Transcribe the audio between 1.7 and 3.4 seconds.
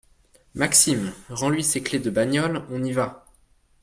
clés de bagnole, on y va.